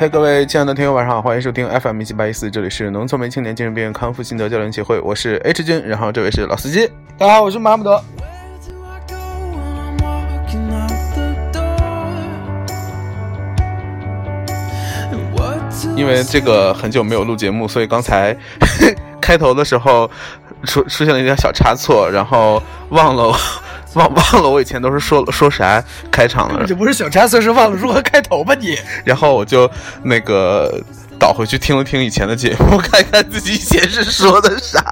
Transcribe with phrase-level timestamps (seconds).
[0.00, 8.00] 嘿，各位亲爱的听友，晚上好，欢迎收听 FM 一七八一四，这里是农村没青年精神病院康复心得交流协会，我是 H 君，然后这位是老司机，大家好，我是马姆德。
[15.96, 18.36] 因为这个很久没有录节目，所以刚才
[19.20, 20.08] 开头的时候
[20.62, 23.36] 出出现了一点小差错，然后忘了
[23.94, 28.78] 忘忘了我以前都是说说啥开场了，这不是小差错，是忘了如何开头吧你？
[29.04, 29.70] 然后我就
[30.02, 30.80] 那个
[31.18, 34.84] 倒回去听了听以前的节目， 看看自己以前是说的啥。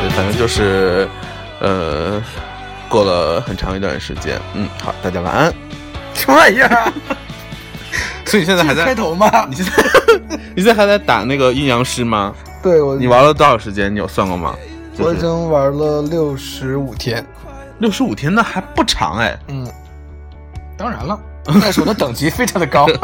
[0.00, 1.08] 对，反正就是
[1.60, 2.22] 呃。
[2.92, 5.50] 过了很长一段时间，嗯，好，大家晚安。
[6.12, 6.92] 什么玩意儿啊？
[8.24, 9.46] 所以你现在还在开头吗？
[9.48, 9.72] 你现在
[10.56, 12.34] 你现在还在打那个阴阳师吗？
[12.62, 12.96] 对，我。
[12.96, 13.92] 你玩了多少时间？
[13.94, 14.54] 你有算过吗？
[14.98, 17.24] 我已经玩了六十五天。
[17.78, 19.38] 六十五天那还不长哎。
[19.48, 19.66] 嗯。
[20.76, 21.18] 当然了，
[21.60, 22.86] 但是我的等级非常的高。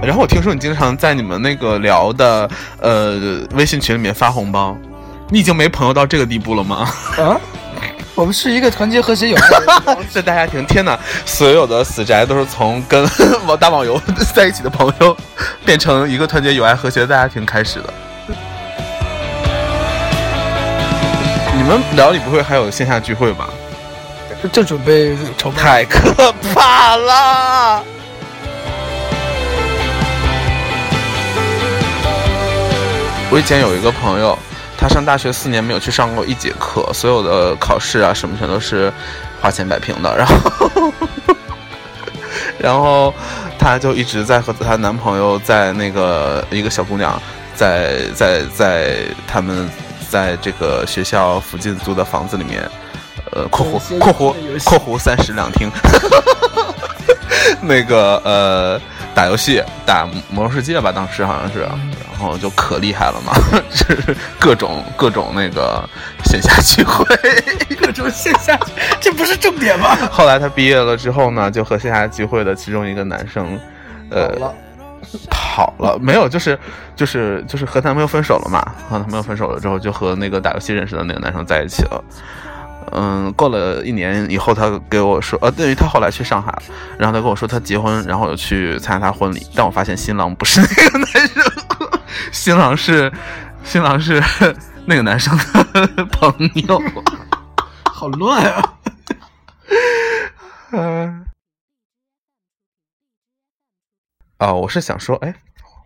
[0.00, 2.48] 然后我听说你经常在你们那个聊的
[2.80, 4.76] 呃微信群里面发红包。
[5.30, 6.88] 你已经没朋友到这个地步了吗？
[7.18, 7.38] 啊，
[8.18, 10.66] 我们是一个团结和谐友爱的 大家庭。
[10.66, 13.08] 天哪，所有的死宅都是从跟
[13.46, 13.96] 网打网游
[14.34, 15.16] 在一起的朋友，
[15.64, 17.94] 变成一个团结友爱和谐的大家庭开始的。
[21.56, 23.48] 你们聊里不会还有线下聚会吧？
[24.52, 25.62] 正准备筹备。
[25.62, 27.84] 太可怕了！
[33.30, 34.36] 我以前有一个朋友。
[34.80, 38.92] 他上大学四年没有去上过一节课，所有的考试啊什么全都是
[39.40, 40.16] 花钱摆平的。
[40.16, 40.92] 然后，
[42.58, 43.12] 然后
[43.58, 47.20] 她就一直在和她男朋友在那个一个小姑娘
[47.56, 49.68] 在在在他们
[50.08, 52.62] 在这个学校附近租的房子里面，
[53.32, 55.68] 呃（括弧括弧括弧三室两厅），
[57.60, 58.80] 那个呃。
[59.18, 63.32] 打游戏，打魔兽世界吧，当时好像是，然后就可厉害了嘛，
[63.68, 65.82] 就是各种各种那个
[66.24, 67.04] 线下聚会，
[67.80, 68.56] 各种线下，
[69.00, 69.96] 这不是重点吗？
[70.12, 73.58] 后来他毕业了之后呢，就和线下聚会的其中一个男生，
[74.08, 74.32] 呃，
[75.28, 76.56] 跑了，没有，就是
[76.94, 82.04] 就是就是和男朋友分手了嘛，和男朋友分手了之后，就和那个打游戏认识的那个男生在一起了。
[82.92, 86.62] 嗯，过了一年以后，他给我说，呃，等于他后来去上海了，
[86.98, 91.52] 然后他跟我说他结婚，然后我去参加他婚礼，但我发现新郎不是那个男生，
[92.32, 93.12] 新郎是
[93.64, 94.22] 新郎是
[94.86, 95.36] 那个男生
[95.96, 96.32] 的朋
[96.66, 96.82] 友，
[97.84, 98.78] 好乱啊！
[100.72, 101.26] 嗯，
[104.38, 105.34] 啊，我是想说，哎，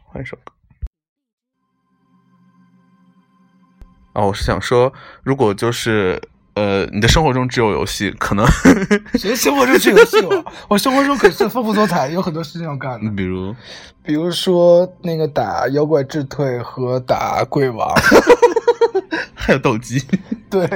[0.06, 0.52] 换一首歌。
[4.14, 4.92] 啊，我是想说，
[5.22, 6.20] 如果就是。
[6.54, 8.46] 呃，你的生活中只有游戏，可能
[9.18, 10.20] 谁生活中只有游戏？
[10.20, 13.10] 我 我生活中可是丰富多彩，有很多事情要干的。
[13.12, 13.54] 比如，
[14.04, 17.88] 比如说那个打妖怪智退和打鬼王，
[19.34, 20.04] 还有斗鸡，
[20.50, 20.68] 对，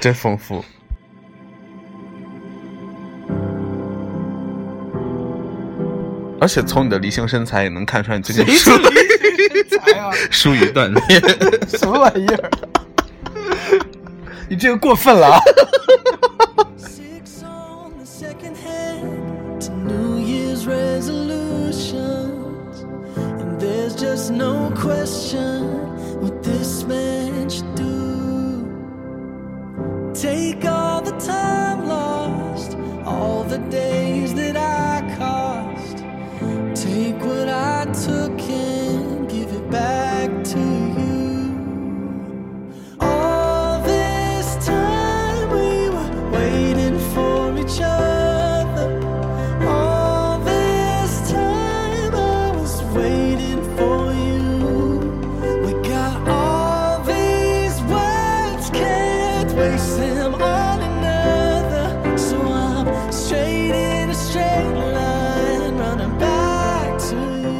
[0.00, 0.64] 真丰富。
[6.40, 8.70] 而且从你的梨形身材也能看出来，你最近疏
[10.30, 11.20] 疏于锻炼，
[11.68, 12.50] 什么玩意儿？
[14.52, 15.40] 你这个过分了啊！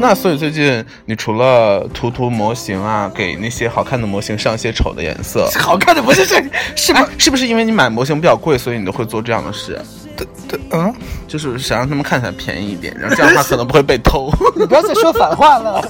[0.03, 6.35] 那所以最近你除了涂涂模型啊，给那些好看的模型上一些丑的颜色， 好看的模型是
[6.75, 6.99] 是不？
[7.17, 9.81] 是不是因为你买模型比较贵，所以你都会做这样的事？
[10.17, 10.93] 对对，嗯，
[11.29, 14.29] 就是想让他们看起来便宜一点，然后这样的话可能不会被偷。
[14.59, 15.89] 你不要再说反话了，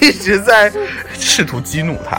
[0.00, 0.72] 一直在
[1.12, 2.18] 试图激怒他。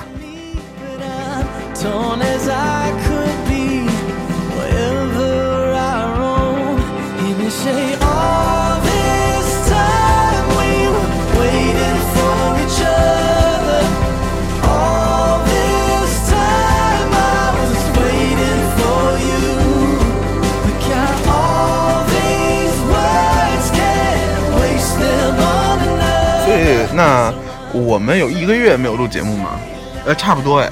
[26.96, 27.34] 那
[27.74, 29.60] 我们有一个月没有录节目吗？
[30.06, 30.72] 呃，差不多哎。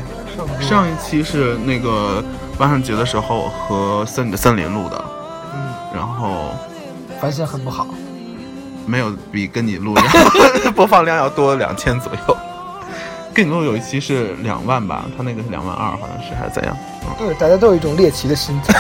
[0.62, 2.24] 上一期是那个
[2.58, 5.06] 万圣节的时候和森的森林录的，
[5.54, 6.56] 嗯，然后
[7.20, 7.88] 反响很不好。
[8.86, 9.96] 没有比跟你录
[10.76, 12.38] 播放量要多两千左右。
[13.34, 16.78] 跟你录有一期是两万吧，他那个是两万二，好像是还是怎样？
[17.18, 18.74] 对，大家都有一种猎奇的心态。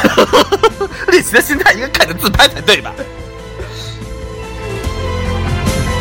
[1.10, 2.92] 猎奇的心态应该看着自拍才对吧？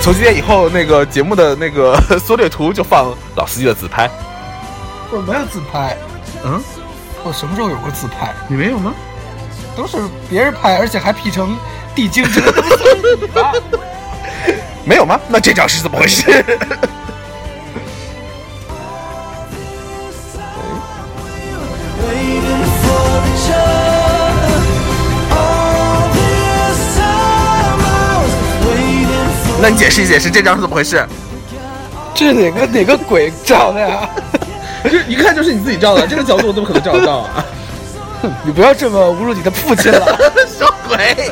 [0.03, 4.11] 从今天以后，那个节目的那个 缩略图就放老司机的自拍。
[5.13, 5.97] 我没有自拍，
[6.45, 6.61] 嗯，
[7.23, 8.35] 我什么时候有过自拍？
[8.49, 8.93] 你没有吗？
[9.77, 9.97] 都是
[10.29, 11.57] 别人拍，而且还 P 成
[11.95, 12.75] 地精这个东西
[13.21, 13.53] 你吧？
[14.85, 15.21] 没有吗？
[15.29, 16.45] 那这张是怎么回事？
[29.63, 31.07] 那你解释一解释这张是怎么回事？
[32.13, 34.11] 这是哪个哪个鬼照的呀？
[34.83, 37.45] 这一看就是你自己照的，这个角度我怎么可能照得到啊？
[38.45, 40.19] 你不要这么侮辱你的父亲了。
[40.51, 41.31] 什么鬼？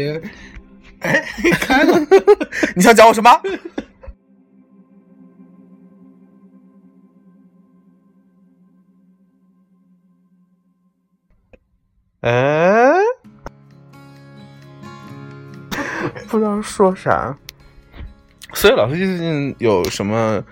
[0.00, 0.20] 你，
[1.00, 1.24] 哎，
[1.60, 1.98] 开了。
[2.74, 3.30] 你想讲我什么？
[12.20, 12.92] 哎，
[16.28, 17.36] 不知道说啥。
[18.52, 20.44] 所以老师最近有什么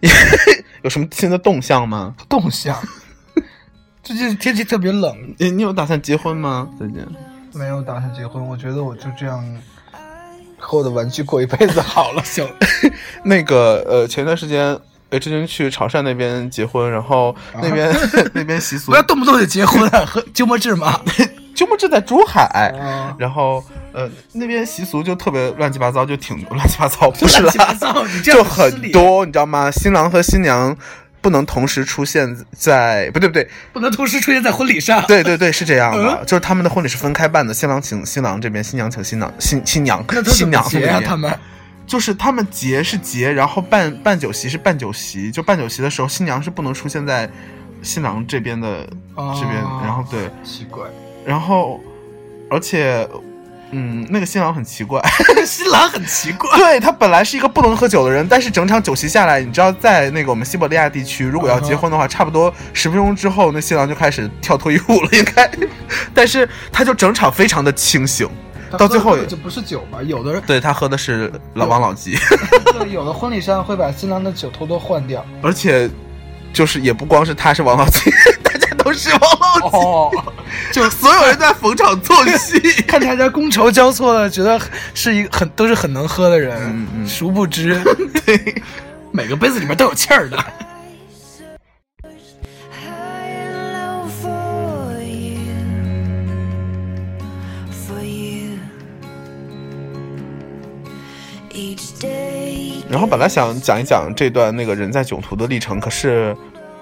[0.82, 2.14] 有什么新的动向吗？
[2.28, 2.74] 动向。
[4.02, 6.70] 最近天气特别冷，你你有打算结婚吗？
[6.78, 7.04] 最近？
[7.56, 8.44] 没有打算结婚。
[8.46, 9.42] 我觉得我就这样
[10.58, 12.46] 和我的玩具过一辈子好了，行。
[13.24, 14.78] 那个呃，前段时间
[15.10, 17.94] 哎，之前去潮汕那边结婚，然后那边、
[18.34, 21.00] 那边习俗不要动不动就结婚啊，和鸠摩智嘛。
[21.54, 22.42] 鸠摩智在珠海，
[22.78, 23.64] 啊然后
[23.94, 29.70] 呃那边习俗就特别乱七八糟，就挺乱七八糟，不是乱七八，糟，就很，多，你知道吗？
[29.70, 30.76] 新郎和新娘
[31.20, 35.04] 不能同时出现在，不对不对，不能同时出现在婚礼上。
[35.06, 36.26] 对对对，是这样的，嗯？
[36.26, 40.48] 就是他们的婚礼是分开办的，新郎请新郎这边，新娘请新郎新新娘新？
[40.50, 41.38] 娘那边他们？
[41.86, 47.30] 就是他们结是结，然后办办酒席是办酒席，就办酒席的时候，新娘是不能出现在
[47.80, 49.54] 新郎这边的哦这边，
[49.84, 50.84] 然后对，奇怪，
[51.24, 51.80] 然后
[52.50, 53.08] 而且，
[53.72, 55.02] 嗯，那个新郎很奇怪，
[55.44, 56.56] 新郎很奇怪。
[56.56, 65.50] 对他本来是一个不能喝酒的人，但是整场酒席下来，你知道，在那个我们西伯利亚地区，如果要结婚的话，差不多十分钟之后，那新郎就开始跳脱衣舞了，应该，
[66.14, 68.28] 但是他就整场非常的清醒，
[68.78, 72.16] 到最后就不是酒吧，有的人对他喝的是老王老吉。
[72.78, 75.24] 对 有的婚礼上会把新郎的酒偷偷换掉。
[75.42, 75.90] 而且
[76.52, 78.10] 就是也不光是他是王老吉，
[78.86, 80.10] 都是王老吉，哦，
[80.72, 82.56] 就所有人在逢场作戏。
[82.86, 84.60] 看大家觥筹交错的，觉得
[84.94, 87.82] 是一个很都是很能喝的人，嗯嗯殊不知
[88.24, 88.62] 对，
[89.10, 90.36] 每个杯子里面都有气儿的。
[92.70, 95.40] High and low for you,
[97.72, 98.60] for you.
[101.50, 106.36] Each day 然后本来想讲一讲这段那个人在囧途的历程，可是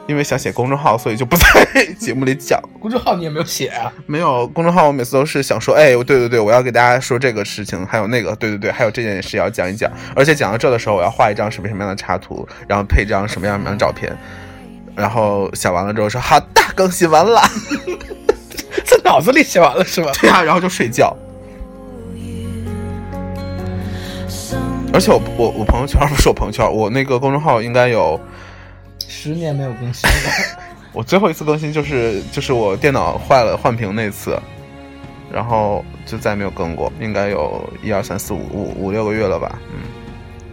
[0.07, 2.61] 因为想写公众号，所以就不在节目里讲。
[2.79, 3.93] 公众号你也没有写啊？
[4.07, 9.91] 没有公众号，我每次都是想说，哎，对对对，我要给大家说这个事情，还有那个，对对对，还有这件事要讲一讲。
[10.15, 14.15] 而且讲到这的时候，我要画一张什么什么样的插图，然后配一张什么样什么样的照片。
[14.95, 17.41] 然后想完了之后说好的，更新完了。
[18.85, 20.13] 在脑子里写完了是吧？
[20.21, 21.17] 对啊，然后就睡觉。
[24.93, 28.21] 而且我我我朋友圈不是我朋友圈，我那个公众号应该有
[29.25, 30.59] 十年没有更新了，
[30.93, 34.39] 我最后一次更新就是就是我电脑坏了换屏那次，
[35.33, 39.89] 然后就再也没有更过，应该有一二三四五五五六个月了吧，嗯，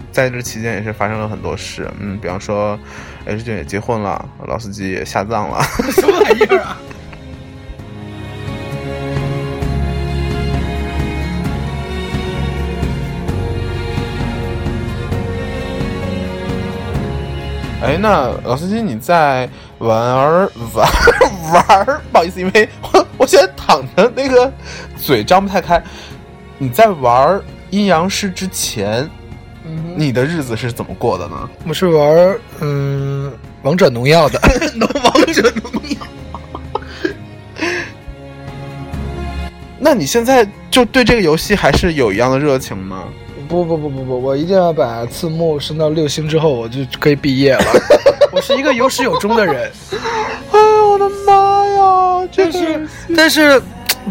[0.10, 2.80] 在这期间也是发生了很多事，嗯，比方说
[3.26, 5.62] H 君也结婚了，老司机也下葬了，
[5.92, 6.78] 什么玩意儿啊？
[17.92, 20.90] 哎，那老司机你在玩儿玩
[21.52, 22.02] 玩儿？
[22.10, 24.50] 不好意思，因为我我现在躺着，那个
[24.98, 25.82] 嘴张不太开。
[26.58, 29.10] 你在玩阴阳师之前，
[29.98, 31.50] 你的日子是怎么过的呢？
[31.68, 33.30] 我是玩嗯
[33.64, 34.40] 王者农药的，
[35.04, 35.98] 王者荣耀。
[39.78, 43.04] 那你现在就对这个游戏还是有一样的热情吗？
[43.52, 47.66] 不不不不不，我一定要把字幕升到六星之后，我就可以毕业了。
[48.32, 49.70] 我是一个有始有终的人，
[50.52, 52.28] 哎我的妈呀！
[52.32, 53.62] 这但是但是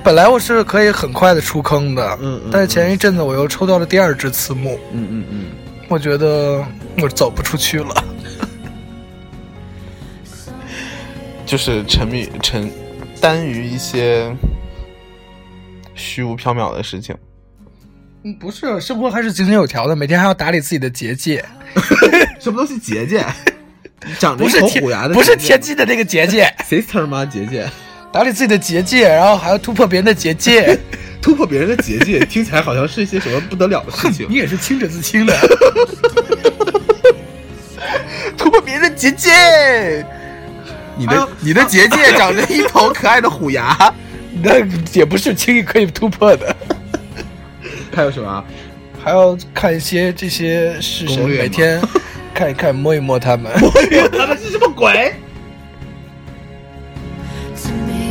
[0.04, 5.46] 本来我是可以很快的出坑的，嗯嗯但是前一阵子我又抽到了第二只字幕，嗯嗯嗯，
[5.88, 6.62] 我觉得
[7.02, 8.04] 我走不出去了。
[11.46, 12.70] 就是沉迷沉
[13.22, 14.30] 耽于一些
[15.94, 17.16] 虚无缥缈的事情。
[18.22, 21.44] 嗯，不是，生活还是井井有条的，每天还要打理自己的结界，
[22.38, 23.24] 什么东西结界？
[24.18, 27.24] 长着一口虎牙的不是天津的那个结界， sister 吗？
[27.24, 27.66] 结界，
[28.12, 30.78] 打理自己的结界，然后还要突破别人的结界。
[31.22, 34.36] 突破别人的结界，听起来好像是一些什么不得了的事情你。
[34.36, 35.34] 也是清者自清的，
[38.38, 39.30] 突破别人的结界，
[40.96, 43.76] 你的哎你的结界长着一头可爱的虎牙。
[44.42, 46.56] 那也不是轻易可以突破的。
[48.00, 48.42] 还有什么？
[49.04, 51.78] 还要看一些这些式神，攻略吗每天
[52.32, 53.52] 看一看，摸一摸他们。
[54.16, 55.12] 他们是什么鬼
[57.62, 58.08] ？to me.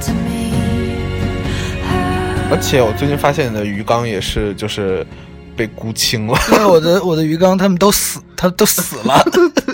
[0.00, 0.46] To me.
[2.48, 5.04] 而且我最近发现你的鱼缸也是，就是
[5.56, 6.38] 被沽清了，
[6.68, 9.20] 我的 我的鱼缸他们都死，他都死了。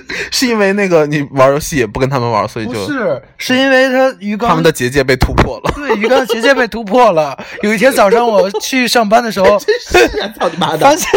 [0.30, 5.72] 是因为那个你玩游戏也不跟他们玩，所以不，就是是因为他鱼缸他们的结界被突破了。
[5.76, 7.36] 对鱼缸结界被突破了。
[7.62, 10.94] 有一天早上我去上班的时候，操你妈发！
[10.96, 11.08] 现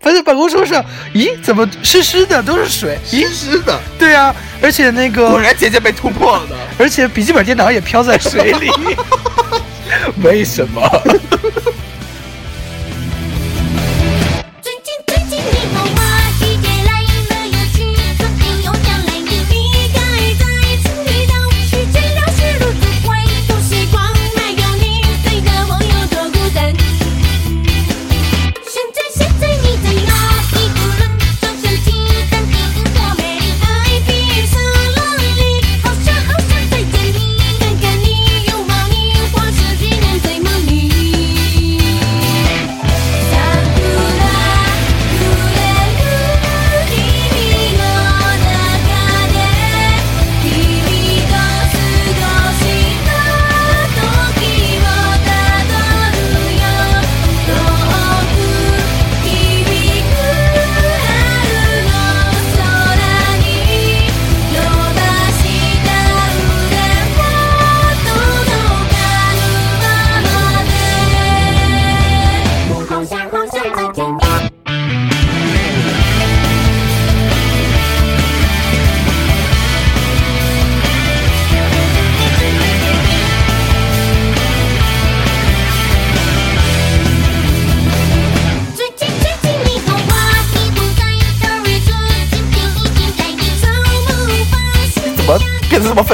[0.00, 0.84] 发现办公桌上，
[1.14, 2.96] 咦，怎么湿湿的，都是水？
[3.10, 6.48] 咦，湿的，对啊，而且那个果个，然结界被突破了。
[6.78, 8.70] 而且笔记本电脑也飘在水里。
[10.22, 10.80] 为什么？
[14.62, 15.95] 最近最近你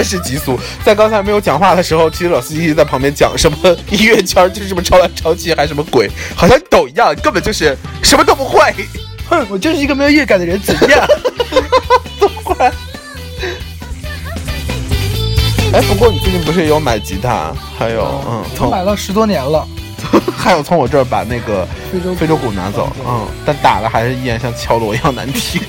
[0.02, 0.59] 变得这么愤世嫉俗？
[0.85, 3.56] 在刚才没有讲话的时候，其实老司机在旁边讲什么
[3.90, 8.61] 音乐圈就是什么超来超去，还什么鬼，好像抖一样，根本就是什么都不会。
[9.28, 11.06] 哼，我就是一个没有乐感的人，怎样？
[12.21, 12.54] 都会。
[15.73, 19.66] 哎，不过你最近不是也有买吉他，还有嗯，我从买了十多年了。
[20.37, 25.62] 还有从我这儿把那个非洲鼓非洲鼓拿走，嗯，但打的还是依然像敲锣一样难听，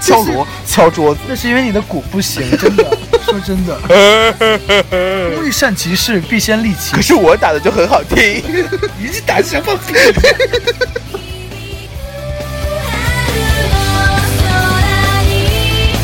[0.00, 1.20] 敲锣敲桌子。
[1.28, 2.96] 那是因为你的鼓不行，真的。
[3.24, 3.78] 说真的，
[5.36, 8.42] 工欲善其事，必先利其可是我打的就很好听。
[8.98, 9.94] 你是打什么屁？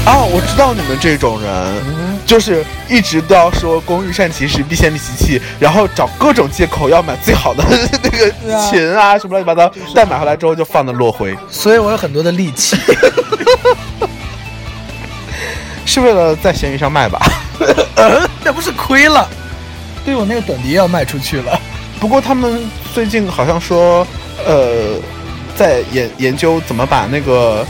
[0.06, 1.82] 啊，我知道你们这种人，
[2.24, 7.64] 就是一直都要说“工欲善其事，必先利其器”，然后找各种借口要买最好的
[8.04, 12.76] 那个啊琴啊，什么乱七八糟，但买回来之后就放的落灰，所以我有很多的力气。
[15.96, 17.18] 是为了在闲鱼上卖吧？
[17.96, 19.26] 呃，那不是亏了？
[20.04, 21.58] 对我那个短笛要卖出去了。
[21.98, 22.60] 不过他们
[22.92, 24.06] 最近好像说，
[24.44, 25.00] 呃，
[25.56, 27.66] 在研研究怎么把那个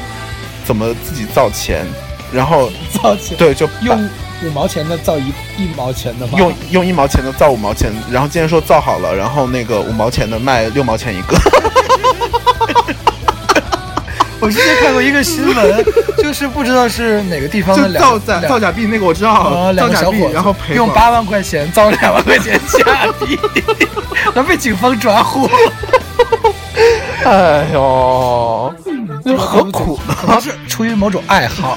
[0.64, 1.87] 怎么自己造钱，
[2.33, 3.97] 然后造钱对，就用
[4.42, 6.33] 五毛钱的造一一毛钱的吗？
[6.37, 11.38] 用用一毛钱的造五毛钱，然后今天说造好了，然后那个五毛钱的卖六毛钱一个。
[14.40, 15.84] 我之前看过一个新闻，
[16.22, 23.38] 就是不知道是哪个地方的两造假造假币那个我知道，啊，两造假币个小伙然后赔用八万块钱造两万块钱假币，
[24.34, 25.48] 然后被警方抓获。
[27.24, 28.72] 哎呦，
[29.24, 30.38] 那何苦呢？
[30.40, 31.76] 是出于某种爱好。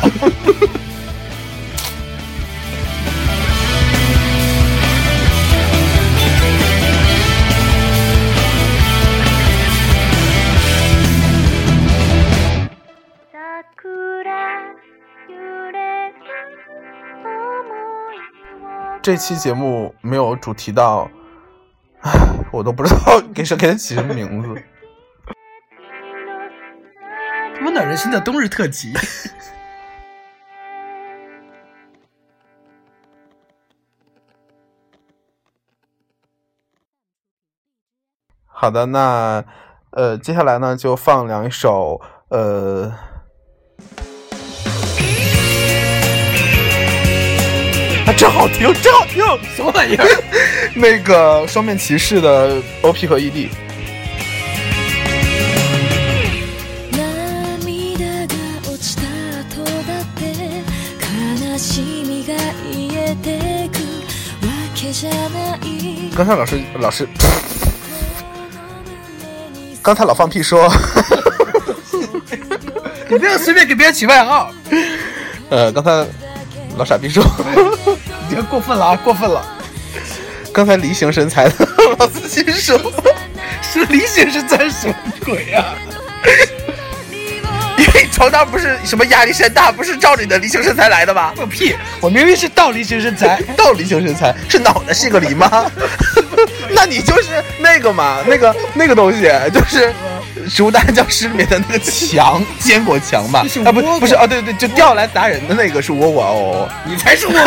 [19.10, 21.10] 这期节目没有主题到，
[22.02, 22.12] 唉，
[22.52, 24.50] 我都不知道 给谁给它起什么名字。
[27.64, 28.94] 温暖人心的冬日特辑。
[38.46, 39.44] 好的，那
[39.90, 42.94] 呃，接下来呢就放两首呃。
[48.09, 49.25] 啊，真好听，真好听！
[49.57, 50.07] 什么玩意儿？
[50.75, 53.49] 那个双面骑士的 OP 和 E ED，
[56.93, 58.35] 涙が
[58.69, 60.23] 落ちた後だって
[61.01, 62.35] 悲しみが
[62.71, 63.79] 癒えてく
[64.45, 67.09] わけじゃない刚才老师老师，
[69.83, 70.71] 刚才老放屁说，
[73.09, 74.51] 你不要随便给别人起外号，
[75.51, 76.07] 呃，刚才
[76.80, 77.22] 老傻逼说，
[78.30, 79.46] 你这过分了啊，过分了。
[80.54, 81.54] 刚才梨形身材的
[82.00, 82.80] 老司机说，
[83.62, 84.96] 是梨形身材什么
[85.26, 85.76] 鬼啊？
[87.78, 91.34] 因为床单不是什么压力山大，不是照着你的梨形身材来的吧？
[91.36, 91.76] 放屁！
[92.00, 95.70] 我明明是倒梨形身材， 倒梨形身材是脑袋是个梨吗？
[96.72, 99.88] 那你就是那个嘛，那个那个东西，就是
[100.50, 103.46] 《植物大战僵尸》里面的那个墙，坚果墙吧？
[103.66, 106.70] 啊，不是不是啊，对对，就掉下来砸人的那个是窝窝哦。
[106.86, 107.40] 你才是窝窝？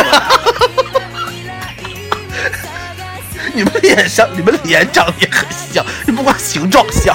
[3.54, 7.14] 你们脸上，你们脸长得也很像，你不光形状像。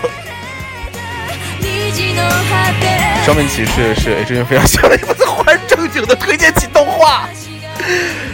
[3.26, 7.28] 双面骑士是 H 君非常喜欢的一部忽然正经的推荐起动画。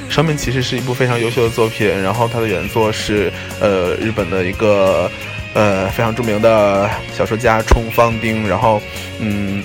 [0.09, 5.09] 双面骑士是一部非常优秀的作品，然后它的原作是呃日本的一个
[5.53, 8.81] 呃非常著名的小说家冲方丁，然后
[9.19, 9.63] 嗯。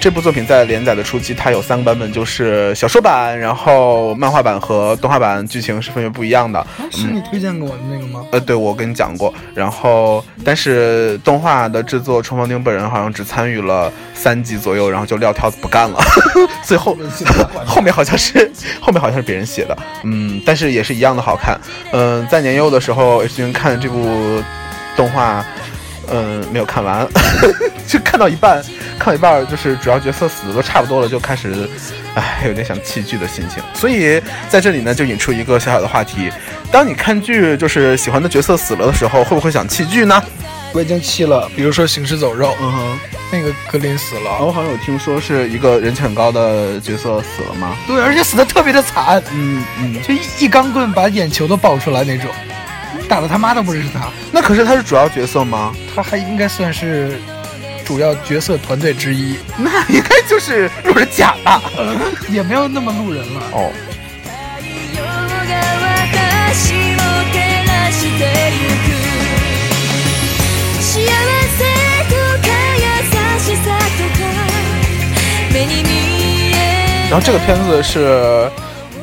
[0.00, 6.64] 这部作品在连载的初期，它有三个版本，就是小说版，然后漫画版和动画版，剧情是分别不一样的。
[6.92, 8.24] 是你推荐给我的那个吗？
[8.30, 9.34] 呃，对，我跟你讲过。
[9.56, 15.98] 然后，但是动画的制作，冲方丁本人好像只参与了三集左右，然后就撂挑子不干了。
[16.62, 16.96] 最后
[17.66, 18.48] 后面好像是
[18.80, 21.58] 后面好像是别人写的，嗯，但是也是一样的好看。
[21.90, 24.40] 嗯、在年幼的时候，H 君看这部
[24.98, 25.42] 动画。
[26.10, 27.06] 嗯，没有看完，
[27.86, 28.62] 就看到一半，
[28.98, 31.68] 看到一半就是主要角色死的都差不多了，就开始，
[32.14, 33.62] 唉，有点想弃剧的心情。
[33.74, 36.32] 所以在这里呢，就引出一个小小的话题：
[36.72, 40.22] 当你看剧就是喜欢的角色死了的时候，会不会想弃剧呢？
[40.72, 42.98] 我已经弃了，比如说《行尸走肉》，嗯哼，
[43.30, 47.76] 那个格林死了，我好像有听说是一个人气很高的角色死了吗？
[47.86, 52.30] 对，而且死的特别的惨，嗯嗯，就一一钢棍把眼球都爆出来那种，
[53.09, 55.73] 打的他妈都不认识他，那可是他是主要角色吗？
[55.95, 57.19] 他还应该算是
[57.85, 61.61] 主要角色团队之一， 那应该就是路人甲吧？
[62.29, 63.41] 也没有那么路人了。
[63.51, 63.71] 哦，
[64.23, 64.31] 太
[64.95, 65.01] 陽
[65.49, 65.51] が
[66.53, 66.97] 私を
[67.31, 67.35] 照
[67.67, 68.21] らして
[68.53, 68.87] ゆく
[70.79, 70.85] 幸
[71.57, 71.61] せ
[72.09, 72.85] とか優
[73.39, 73.65] しさ
[73.97, 74.21] とか
[75.51, 75.89] 目に見
[76.55, 78.49] え然后这个片子是，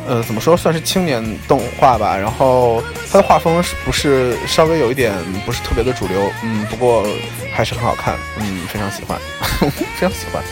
[0.07, 2.15] 呃，怎么说，算是青年动画吧。
[2.15, 5.13] 然后它的画风是不是稍微有一点
[5.45, 6.31] 不是特别的主流？
[6.43, 7.05] 嗯，不过
[7.53, 9.19] 还是很好看，嗯，非常喜欢，
[9.97, 10.43] 非常喜欢，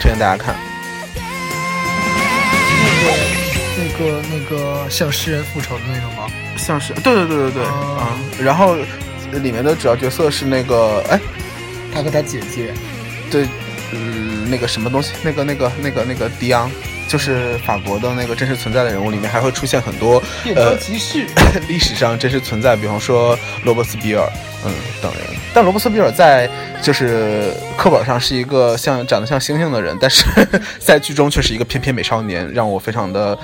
[0.00, 0.54] 推荐大家看。
[3.78, 6.28] 那个那个那个向诗人复仇的那个吗？
[6.56, 8.76] 像是，对对对对对，哦啊、然后
[9.32, 11.20] 里面的主要角色是那个，哎，
[11.94, 12.72] 他和他姐姐，
[13.30, 13.46] 对，
[13.92, 16.70] 嗯，那个什么东西，那个那个那个那个迪昂，
[17.08, 21.26] 就是法国的那个真实存在的人物里面还会出现很多变呃装骑士，
[21.68, 24.28] 历史上真实存在，比方说罗伯斯比尔，
[24.64, 25.22] 嗯等人。
[25.54, 26.48] 但罗伯斯比尔在
[26.82, 30.24] 就是课本上是一个像长得像猩猩的人，但是
[30.78, 33.38] 在剧中却是一个翩翩美少年，让我非常的。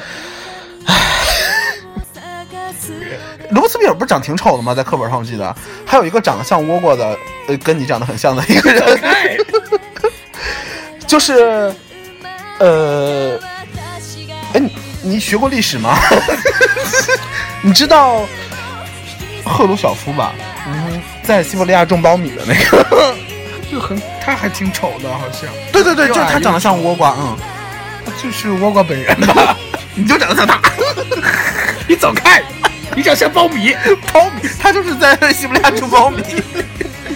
[3.50, 4.74] 罗伯斯比尔不是长挺丑的吗？
[4.74, 8.98] 在课本上我记得，还有一个长得像倭瓜的，呃，跟你长得很像的一个人，
[11.06, 11.74] 就是，
[12.58, 13.38] 呃，
[14.54, 14.70] 哎，你
[15.02, 15.98] 你学过历史吗？
[17.62, 18.26] 你知道
[19.44, 20.34] 赫鲁晓夫吧？
[20.66, 23.14] 嗯，在西伯利亚种苞米的那个。
[23.70, 27.34] 就很他还挺丑的，好像对对对，就是他长得像倭瓜，嗯，
[28.04, 29.56] 他就是倭瓜本人吧？
[29.94, 30.60] 你就长得像他，
[31.88, 32.42] 你走开，
[32.94, 33.74] 你长像苞米，
[34.12, 36.22] 苞米，他就是在西伯利亚种苞米。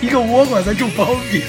[0.01, 1.42] 一个倭瓜在种苞米。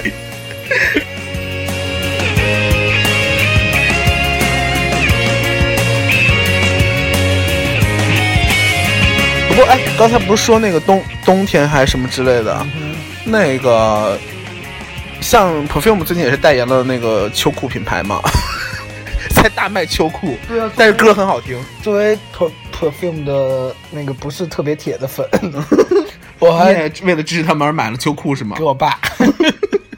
[9.69, 12.65] 哎，刚才不是说那个冬冬天还是什么之类的，
[13.25, 14.17] 那个
[15.21, 18.21] 像 Perfume 最近也是代言了那个秋裤品牌嘛，
[19.35, 21.61] 在大卖秋裤，对啊但是歌很好听。
[21.83, 25.27] 作为 Per perfume 的那个不是特别铁的粉，
[26.39, 28.63] 我还为了支持他们而买了秋裤是吗给？
[28.63, 28.97] 我爸。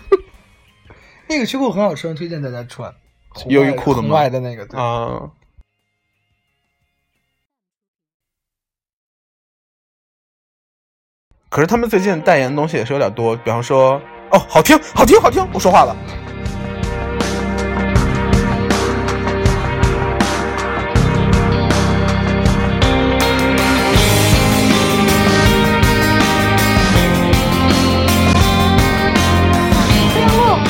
[1.27, 2.91] 那个秋裤很好穿，推荐大家穿。
[3.29, 5.21] 红优外衣库的吗红外的那个，对啊。
[11.51, 15.95] 可是他们最近代言的东西也是有点多，比方说，哦，好听，好听，好听，我说话了。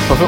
[0.08, 0.26] 宝贝，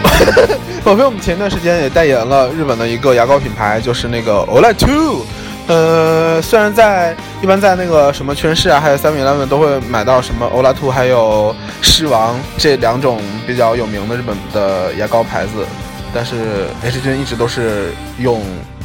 [0.84, 5.24] 宝贝，我们前段时间也代言了日本的一个牙膏品牌，就是那个 Olay Two。
[5.68, 15.64] 呃，虽然在一般在那个什么全市啊，还有 Seven Eleven 都会买到什么 Olay Two，还有狮王这两种比较有名的日本的牙膏牌子，
[16.12, 18.42] 但是 H 君一直都是用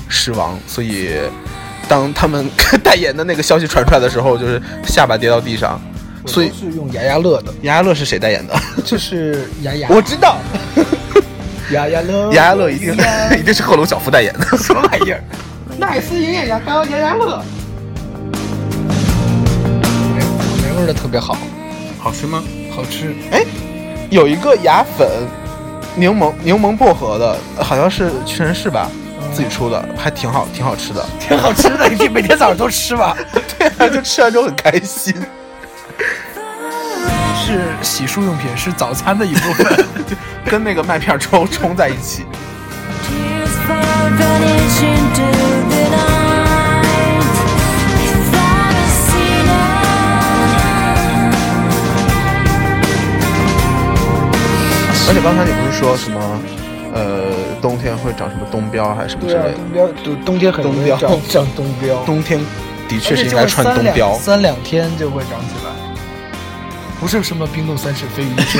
[0.08, 1.16] 狮王，所以
[1.90, 2.48] 当他们
[2.84, 5.82] 代言的那个消息传出来的时候，就是下巴跌到地上。
[6.26, 8.56] 所以是用牙牙乐的，牙牙乐是谁代言的？
[8.84, 10.38] 就是牙牙，我知道，
[11.72, 12.94] 牙牙乐，牙牙乐一定
[13.40, 14.58] 一定是赫龙小夫代言的。
[14.58, 15.24] 什么玩意儿？
[15.80, 17.40] 奈斯营养牙膏雅雅乐，
[20.64, 21.38] 莓味儿的特别好，
[22.00, 22.44] 好吃吗？
[22.76, 23.14] 好吃。
[23.32, 23.46] 哎，
[24.10, 25.08] 有一个牙粉，
[25.96, 28.90] 柠檬柠檬薄荷的，好像是屈臣氏吧，
[29.32, 31.06] 自己出的，还挺好，挺好吃的。
[31.20, 33.16] 挺好吃的，你每天早上都吃吧？
[33.60, 35.14] 对啊，就吃完之后很开心。
[37.46, 39.86] 是洗漱用品，是早餐的一部分。
[40.46, 42.26] 跟那个麦片粥冲在一起。
[55.08, 56.20] 而且刚才你不是说什么，
[56.94, 57.24] 呃，
[57.62, 59.54] 冬天会长什么冬膘还是什么之类，的？
[59.54, 62.38] 冬膘，冬冬天很容易长长冬膘，冬天
[62.90, 64.14] 的确是应该穿冬膘。
[64.20, 65.72] 三两天就会长起来，
[67.00, 68.60] 不是什么冰冻三尺非一日。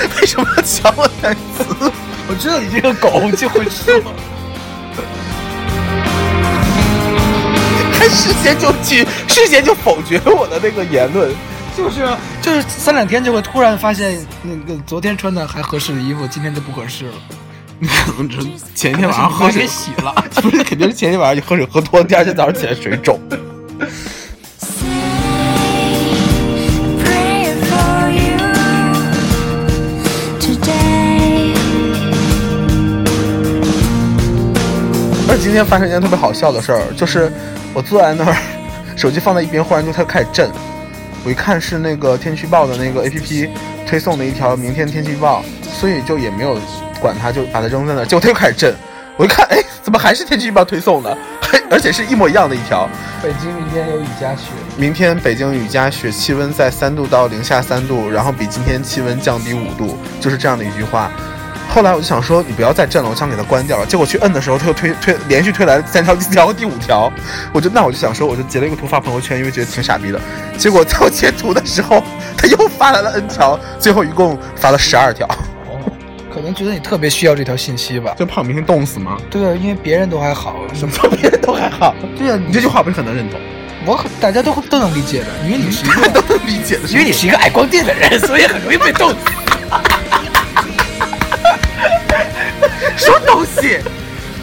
[0.20, 1.64] 为什么要抢我台词？
[2.28, 4.00] 我知道你这个狗就会说，
[7.92, 11.30] 还事先就去，事先就否决我的那个言论。
[11.80, 12.06] 就是
[12.42, 17.14] 就是三两天就会突然发现那个昨天穿的还合适的衣服，今天就不合适了。
[17.78, 20.14] 你可能是前一天晚上喝水洗了。
[20.42, 23.18] 不是，肯定是前天晚上你喝水喝多了，第二天早上起来水肿。
[27.02, 28.36] Pray for you
[30.38, 31.54] today.
[35.28, 37.32] 而今天发生一件特别好笑的事儿，就是
[37.72, 38.36] 我坐在那儿，
[38.96, 40.50] 手机放在一边，忽然就它开始震。
[41.24, 43.50] 我一看是那个天气预报的那个 A P P
[43.86, 46.58] 推送的一条明天天气预报，所以就也没有
[47.00, 48.04] 管它，就把它扔在那儿。
[48.04, 48.74] 结果它又开始震，
[49.16, 51.16] 我一看，哎，怎么还是天气预报推送的？
[51.40, 52.88] 还 而且是一模一样的一条。
[53.22, 61.10] 北京明天有雨夹雪，明天北京雨夹雪，气温在三度到零下三度，然后比今天气温降低五度，就是这样的一句话。
[61.72, 63.86] 后来我就想说，你不要再震了，我想给它关掉了。
[63.86, 67.10] 结果去摁的时候，它又推推连续推来了三条、第四条和第五条。
[67.52, 70.20] 我就那我就想说，我就截了一个图发朋友圈，因为觉得挺傻逼的。
[70.58, 72.02] 结果在我截图的时候，
[72.36, 75.28] 他又发来了 N 条，最后一共发了十二条。
[76.32, 78.14] 可能觉得你特别需要这条信息吧？
[78.18, 79.16] 就怕我明天冻死吗？
[79.30, 80.94] 对啊，因为别人都还好，什么？
[81.20, 81.94] 别人都还好。
[82.18, 83.40] 对啊，你这句话我不是很能认同，
[83.86, 86.88] 我很大家都都能理解的，因为你是一个，都能理解的。
[86.88, 89.16] 因为你是一个 爱光电的人，所以很容易被冻死。
[93.00, 93.78] 什么东西？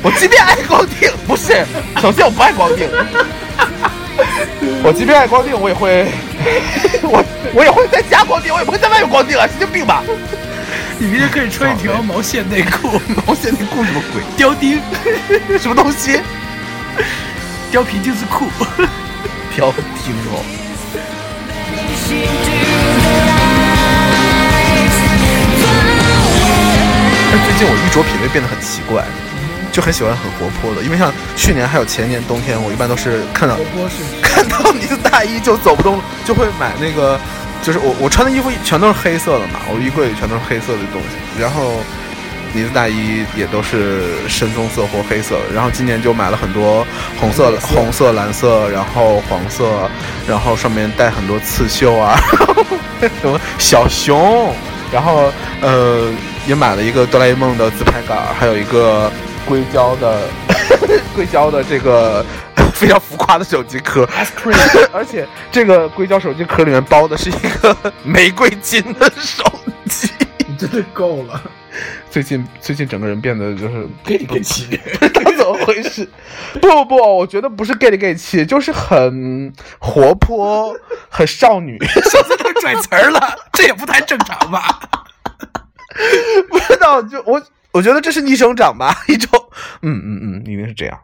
[0.01, 1.63] 我即便爱光腚，不是，
[2.01, 2.87] 首先我不爱光腚，
[4.83, 6.07] 我即便爱光腚，我也会，
[7.03, 10.03] 我我也会在家光腚，我也不会在外面光腚啊，神经病吧？
[10.97, 14.23] 你明天可以穿一条毛线内裤，毛线内裤什么鬼？
[14.37, 14.81] 貂钉，
[15.59, 16.19] 什么东西？
[17.71, 18.47] 貂皮钉子裤。
[19.53, 20.43] 挑剔哦。
[27.31, 29.03] 但最近我衣着品味变得很奇怪，
[29.71, 33.57] 就很喜欢很活泼的，因为像去年还有前年冬天，我一般都是看到
[34.21, 37.19] 看到你的大衣就走不动，就会买那个，
[37.61, 41.81] 就是我我穿的衣服全都是黑色的嘛，我衣柜里全都是黑色的东西，然后
[42.53, 46.87] 呢子大衣也都是深棕色或黑色的，然后今年就买了很多
[47.19, 49.89] 红色、红色、蓝色，然后黄色，
[50.27, 52.17] 然后上面带很多刺绣啊，
[53.21, 54.55] 什么小熊，
[54.91, 56.09] 然后呃
[56.47, 59.11] 也买了一个哆啦 A 梦的自拍杆，还有一个
[59.45, 60.21] 硅胶的
[61.13, 62.25] 硅胶的这个
[62.73, 64.07] 非常浮夸的手机壳，
[64.93, 69.43] 而且这个硅胶手机壳里面包的是一个玫瑰金的手
[69.89, 70.09] 机。
[70.47, 71.41] 你真的够了。
[72.09, 74.79] 最近最近整个人变得就是给你给气，
[75.37, 76.07] 怎么回事。
[76.61, 80.73] 不不不，我觉得不是 gay 里 gay 气，就是很活泼，
[81.09, 81.77] 很少女。
[82.09, 84.79] 小次都拽词儿了，这也不太正常吧？
[86.49, 89.29] 不知道，就我我觉得这是逆生长吧，一种，
[89.81, 90.99] 嗯嗯嗯，一定是这样。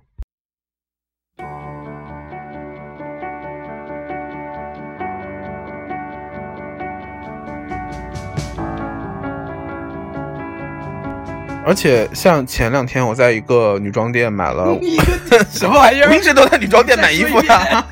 [11.65, 14.97] 而且像前两天我在一个女装店买了， 你
[15.49, 16.19] 什么玩意儿我一？
[16.19, 17.85] 直都在女装店买衣服呀。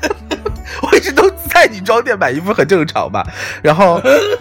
[0.82, 3.26] 我一直都在女装店买衣服，很正常吧？
[3.62, 4.00] 然后，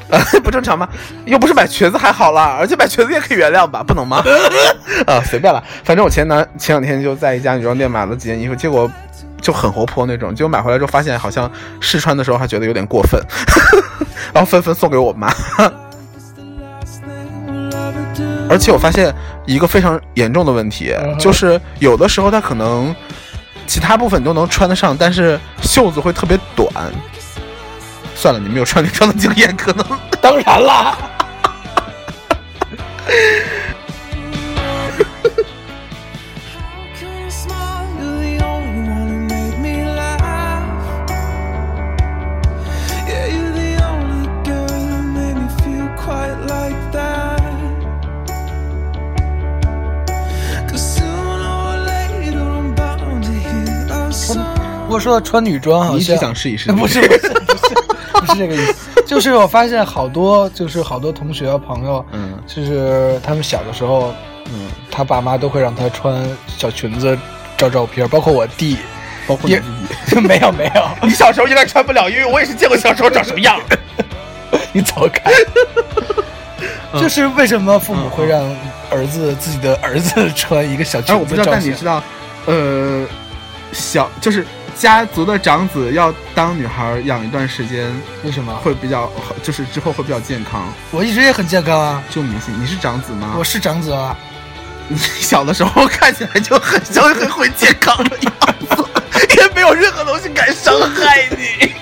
[0.09, 0.87] 呃，不正常吗？
[1.25, 3.83] 又不是买裙子还好啦，而且买裙子也可以原谅吧？
[3.83, 4.23] 不能吗？
[5.07, 8.89] 啊， 随便了，反正我前男前两天就在一家女装店买了几件衣服，结果
[9.41, 13.19] 就很活泼那种，结果买回来之后发现好像试穿的时候还觉得有点过分，
[14.33, 15.31] 然后纷纷送给我妈。
[18.49, 19.13] 而且我发现
[19.45, 22.93] 一个非常严重的问题就是有的时候他可能
[23.71, 26.69] 其他部分都能穿得上，但是袖子会特别短。
[28.13, 29.85] 算了，你没有穿女装的经验，可能
[30.19, 30.97] 当然啦，
[54.91, 56.71] 过说到穿女装，好你一直想试一试。
[56.73, 57.73] 不是不是不是
[58.19, 64.13] 不是这个意思，就是我发现好多就是好多同学啊朋友，嗯就是他们小的时候，
[64.53, 67.17] 嗯，他爸妈都会让他穿小裙子
[67.57, 68.77] 照照片，包括我弟，
[69.25, 69.59] 包括你。
[70.21, 73.59] 没有没有，你小时候应该穿不了，因为我也是见过小时候长什么样。
[74.73, 75.31] 你走开。
[76.99, 78.43] 就是为什么父母会让
[78.89, 81.53] 儿子自己的儿子穿一个小哎，裙我不知道，子照相？
[81.53, 82.03] 但你知道，
[82.47, 83.05] 呃，
[83.71, 84.45] 小就是
[84.81, 87.87] 家族的长子要当女孩养一段时间，
[88.23, 88.51] 为什么？
[88.63, 90.73] 会比较好，就是之后会比较健康。
[90.89, 93.35] 我一直也很健康啊，就明星，你是长子吗？
[93.37, 94.17] 我是长子啊。
[94.89, 98.33] 你小的时候看起来就很像很会健康的样
[98.75, 98.83] 子，
[99.37, 101.73] 也没有任何东西敢伤害你。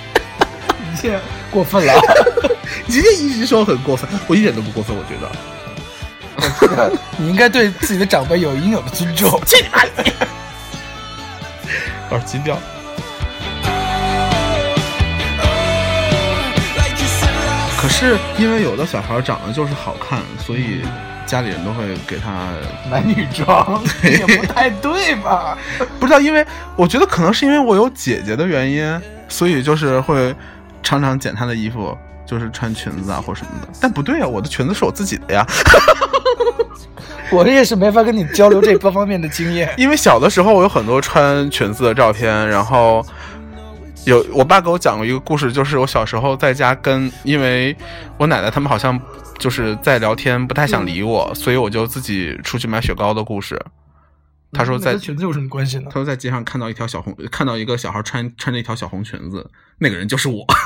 [0.91, 1.17] 你这
[1.49, 1.93] 过分了，
[2.85, 6.91] 你今天一直说很过分，我一点都不过分，我觉得。
[7.15, 9.39] 你应该对自己的长辈有应有的尊重。
[9.47, 10.03] 去你妈的！
[12.11, 12.59] 耳机掉。
[17.89, 20.81] 是因为有的小孩长得就是好看，所以
[21.25, 22.47] 家里人都会给他
[22.89, 25.57] 买女装也不太对吧？
[25.99, 30.33] 不知道，因为我觉得可能是因为我有姐姐的原因，所以就是会
[30.81, 33.67] 常常剪她的衣服，就是穿裙子啊或什么的。
[33.81, 35.45] 但不对啊，我的裙子是我自己的呀。
[37.31, 39.71] 我也是没法跟你交流这各方面的经验。
[39.77, 43.05] 因为小的时候我有很多穿裙子的照片，然后
[44.09, 47.75] 有我爸给我讲过一个故事，就是我小时候在家跟，因为
[48.17, 48.99] 我奶奶他们好像
[49.37, 53.59] 就是在聊天，不太想理我，所以我就自己出去买雪糕的故事。
[54.51, 55.91] 他说在跟裙子有什么关系呢他？
[55.91, 60.43] 说在街上看到一条小红，看到一个小孩穿穿着一条小红裙子，那个人就是我。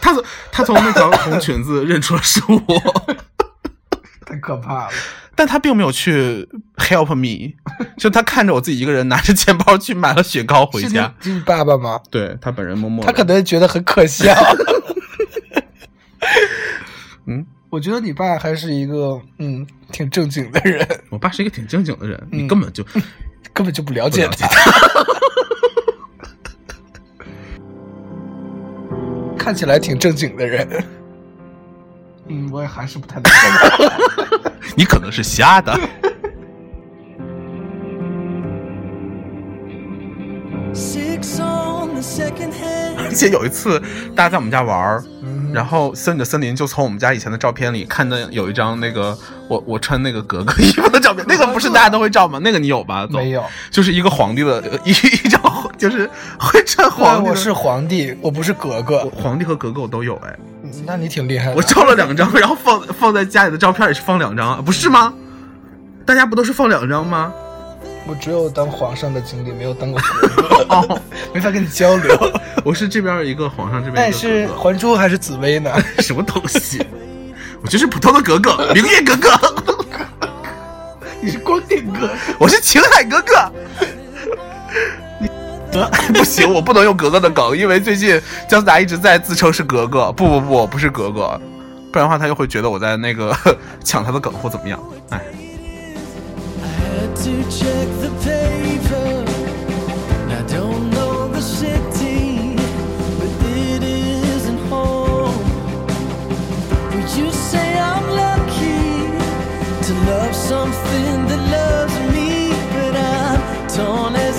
[0.00, 2.58] 他从他从那条红裙子认出了是我，
[3.06, 3.25] 太
[4.46, 4.90] 可怕了！
[5.34, 7.52] 但他并没有去 help me，
[7.98, 11.12] 就他看着我自己一个人拿着钱包去买了雪糕回家。
[11.20, 12.00] 是你爸爸吗？
[12.10, 14.32] 对他本人默默，他可能觉得很可笑。
[17.26, 22.84] 嗯，我觉得你爸还是一个嗯挺正经的人，我爸是一个挺正经的人，嗯你根本就
[23.52, 25.04] 根本就不了解不了解他。
[29.36, 30.66] 看起来挺正经的人。
[32.28, 34.52] 嗯，我也还是不太能懂。
[34.76, 35.78] 你可能是瞎的。
[42.98, 43.80] 而且有一次，
[44.14, 49.16] 大家在我们家玩儿，嗯然后森的森林就从我们家以前的照片里看到有一张那个
[49.48, 52.38] 我我穿那个格格衣服的照片， 那个不是大家都会照吗？
[52.42, 53.06] 那个你有吧？
[53.10, 55.40] 没有，就是一个皇帝的一一张，
[55.78, 56.08] 就是
[56.38, 57.30] 会穿皇帝。
[57.30, 59.04] 我是皇帝，我不是格格。
[59.06, 60.55] 皇帝和格格我都有哎，嗯
[60.86, 61.54] 那你挺厉害的。
[61.56, 65.12] 我照了两张，然后放放在家里的照片也是放两张啊，不是吗？
[66.04, 67.32] 大家不都是放两张吗？
[68.08, 71.00] 我只有当皇上的经历，没有当过格格，哦，
[71.34, 72.16] 没法跟你交流。
[72.64, 75.72] 我是这边一个皇上，这边一个是还珠还是紫薇呢？
[75.98, 76.84] 什么东西？
[77.62, 79.30] 我就是普通的格格，明月格格，
[81.20, 82.10] 你是光腚格格。
[82.38, 83.34] 我是情海格格。
[86.14, 90.12] 不行，我不能用格格的梗，因为最近姜思达一直在自称是格格。
[90.12, 91.40] 不不不，不是格格，
[91.92, 93.36] 不然的话他又会觉得我在那个
[93.84, 94.78] 抢他的梗或怎么样。
[95.10, 95.20] 哎
[110.48, 111.15] ，something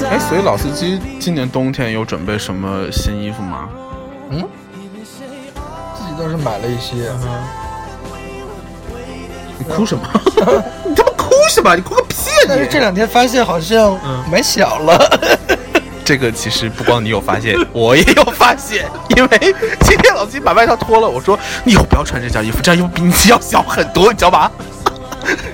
[0.10, 3.70] 哎，所以老司机今年冬天有准备什么新衣服吗？
[4.30, 4.44] 嗯
[5.04, 7.12] 自己倒是买了一些，
[9.58, 10.04] 你哭什么？
[10.86, 11.76] 你他妈哭什么？
[11.76, 13.98] 你哭个屁啊但是这两天发现好像
[14.32, 15.20] 买小了。
[16.06, 24.52] 这个其实不光你有发现， 我也有发现，因为今天老司机把外套脱了，我说你以后不要穿这件衣服，这件衣服比你要小很多，你知道吧？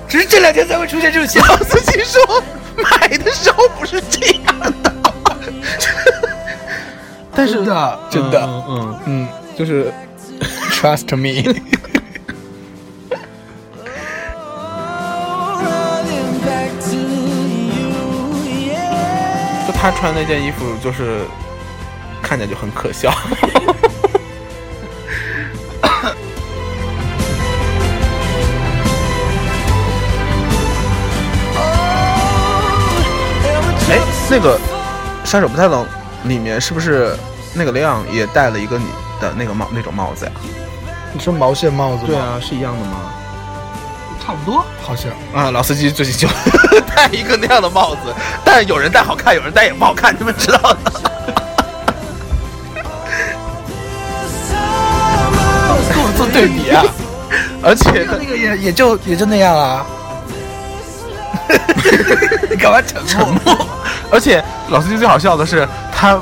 [0.08, 1.64] 只是这两天才会出现这种情老况。
[1.68, 2.44] 司机说
[2.82, 4.94] 买的时候不是这样的，
[7.36, 9.92] 但 是真的，真的，嗯嗯，嗯就是
[10.72, 11.44] ，trust me。
[15.62, 16.98] running back to
[17.78, 17.92] you,
[18.46, 19.68] yeah.
[19.68, 21.22] 就他穿那件衣服，就是
[22.22, 23.12] 看起来就很可笑。
[34.30, 34.58] 那个
[35.30, 35.86] 《杀手不太冷》
[36.28, 37.16] 里面是不是
[37.54, 38.86] 那个亮也戴了一个你
[39.22, 40.32] 的那个帽那种帽子呀？
[41.14, 42.98] 你说毛线帽子吗？，啊，是一样的吗？
[44.26, 45.12] 差不多，好像。
[45.34, 46.28] 啊，老司机最近就
[46.96, 50.92] 戴一个那样的帽子，但是有人戴好看，有人戴也不好看，你们知道的。
[55.90, 56.84] 跟 我做对比啊，
[57.62, 59.86] 而且那个也也就也就那样啊。
[62.50, 63.68] 你干嘛沉默？
[64.14, 66.22] 而且老司机最好笑的是，他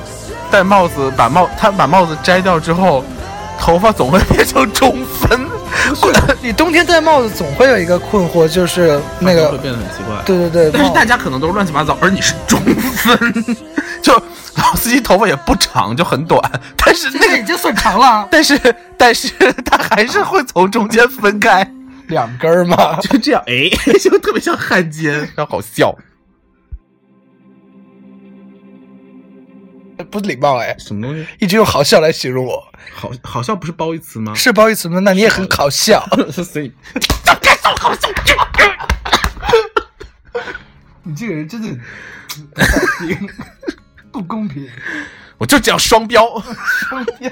[0.50, 3.04] 戴帽子把帽他把帽子摘掉之后，
[3.60, 5.40] 头发总会变成中分，
[6.42, 10.16] 你冬天戴帽子总会有一个困惑，就是那个会，变得很奇怪。
[10.26, 12.60] 对对对，但是大家可能都是乱七八糟，而你是中
[12.96, 13.46] 分，
[14.02, 14.14] 就
[14.56, 16.42] 老司机头发也不长，就很短，
[16.78, 18.60] 但是那个已经算长了，但是
[18.98, 19.30] 但是
[19.66, 21.70] 他还是会从中间分开，
[22.08, 22.96] 两根儿嘛。
[23.02, 23.70] 就这样，哎，
[24.02, 25.94] 就特别像汉奸，非常好笑。
[30.04, 31.26] 不礼貌哎，什么东西？
[31.40, 34.34] 一直用好笑来形容我，好好笑不是褒义词吗？
[34.36, 35.00] 是褒义词吗？
[35.00, 36.06] 那你也很好笑。
[36.32, 36.72] 所以
[41.04, 41.70] 你这个人真的
[44.12, 44.70] 不公平。
[45.38, 46.40] 我就讲双标
[46.80, 47.32] 双标。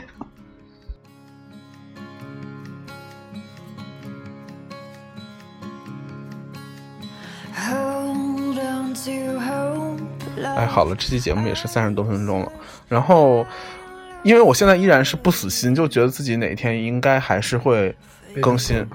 [7.53, 9.98] Hold on to hope.
[10.43, 12.52] 哎，好了，这期节目也是三十多分钟了。
[12.88, 13.45] 然后，
[14.23, 17.95] 因为我现在依然是不死心，就觉得自己哪天应该还是会
[18.41, 18.86] 更新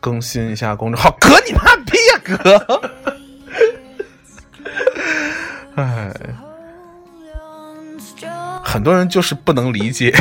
[0.00, 1.10] 更新一下公众号。
[1.20, 2.90] 哥，你妈逼呀、哥！
[5.76, 6.12] 哎，
[8.64, 10.14] 很多人就是不能理解，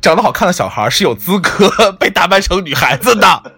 [0.00, 3.52] 长得好看的小孩是有资格被打扮成女孩子的。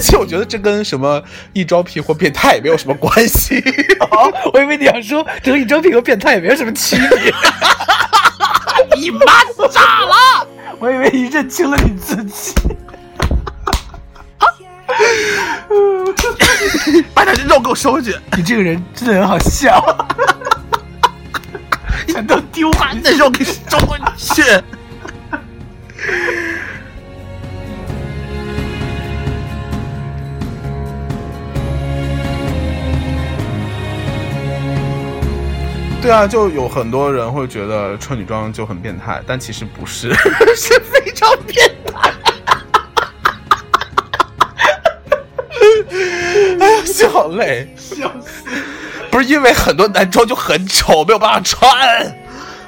[0.00, 3.62] 而且我觉得这跟什么一招癖或变态也没有什么关系。
[4.00, 7.34] 哦，我以为你要说这和一张品和变态也没有什么区别。
[8.96, 9.26] 你妈
[9.70, 10.46] 炸了！
[10.78, 12.54] 我以为你认清了你自己。
[17.12, 19.84] 把点肉给我收回去，你这个人真的很好笑，
[22.08, 24.42] 全都丢把你的肉给收回去。
[36.10, 40.12] 对啊，就有很多人会觉得穿女装就很变态，但其实不是，
[40.56, 42.12] 是非常变态。
[46.58, 48.42] 哎呀，心好累，笑死！
[49.08, 51.70] 不是因为很多男装就很丑，没有办法穿。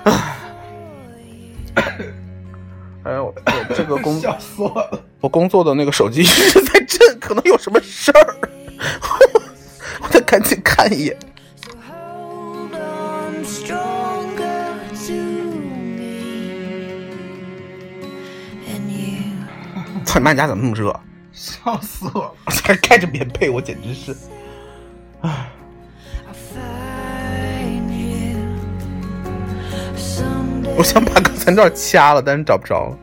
[0.05, 0.13] 唉
[3.03, 5.03] 哎呦，我这个工 笑死我了。
[5.21, 8.37] 我工作的那个手机一直在震，可能有什么事儿，
[10.01, 11.17] 我得赶紧看一眼。
[20.05, 20.33] 操你妈！
[20.33, 21.01] 你家怎么那么热？
[21.33, 22.35] 笑死我了！
[22.65, 24.15] 还盖着棉被，我简直是。
[26.43, 28.37] Someday.
[30.77, 32.99] 我想把刚才那段掐了，但是找不着了。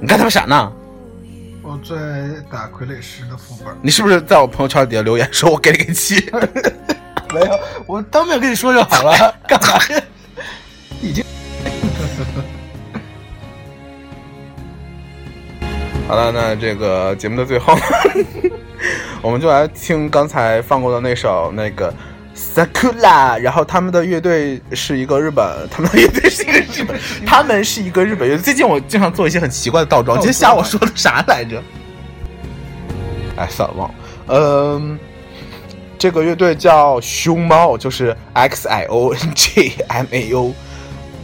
[0.00, 0.72] 你干他妈啥呢？
[1.62, 6.16] 我在打傀儡师的副本，你是不是在我朋友圈底下留言说我给你个气？
[7.32, 10.02] 没有，我当面跟你说就好了， 干嘛呀？
[11.00, 11.24] 已经
[16.10, 17.72] 好了，那这个节目的最后，
[19.22, 21.94] 我们就来听刚才放过的那首那个
[22.34, 28.42] Sakura，然后他们的乐队是一个日本，他们的乐队是一个日本， 他们是一个日本乐队。
[28.42, 31.62] 最近我经常做一些很奇怪的倒装，今天下午我说的啥来着？
[33.36, 33.94] 哎，算了，忘了。
[34.26, 34.98] 嗯，
[35.96, 40.52] 这个乐队叫熊猫，就是 X I O N G M A O。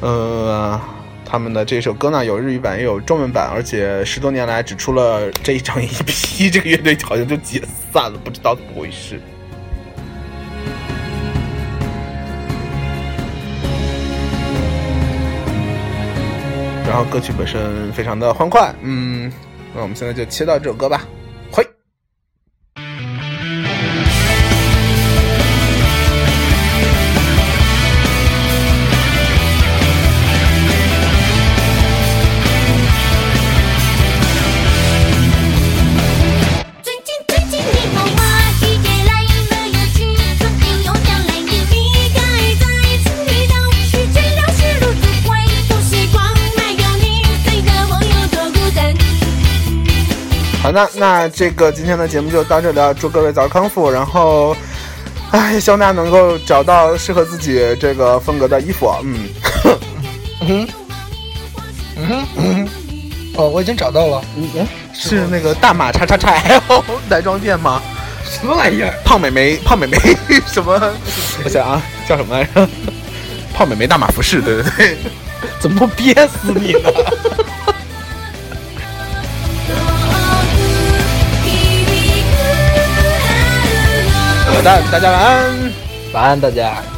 [0.02, 0.80] 嗯，
[1.28, 7.60] 他们的这首歌呢有日语版也有中文版，而且十多年来只出了这一张 EP， 这个乐队好像就解
[7.92, 9.20] 散了，不知道怎么回事。
[16.88, 19.30] 然后歌曲本身非常的欢快，嗯，
[19.74, 21.04] 那我们现在就切到这首歌吧，
[50.66, 54.56] 好的，那这个今天的节目就到这里了，祝各位早日康复，然后，
[55.30, 59.28] 哎，希望大家能够找到适合自己这个风格的衣服，嗯，
[60.40, 60.68] 嗯
[61.96, 62.68] 嗯哼嗯哼，
[63.36, 67.80] 哦，我已经找到了，嗯，是那个大马叉叉叉 L 男装店吗？
[68.28, 68.92] 什么玩意儿？
[69.04, 69.96] 胖美眉，胖美眉
[70.48, 70.92] 什么？
[71.44, 72.68] 我想啊，叫什么来着？
[73.54, 74.96] 胖美眉大马服饰，对对对。
[75.60, 76.90] 怎么不憋死你呢？
[84.66, 85.72] 大，大家晚安。
[86.12, 86.95] 晚安，大家。